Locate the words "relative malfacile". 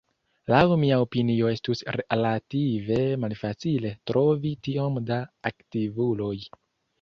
1.97-3.93